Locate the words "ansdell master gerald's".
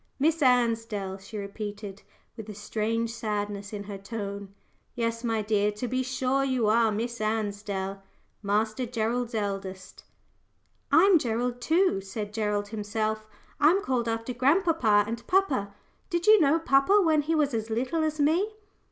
7.21-9.35